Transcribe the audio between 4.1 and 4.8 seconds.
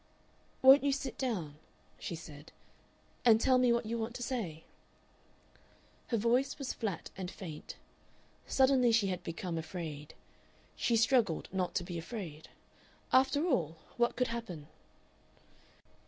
to say?"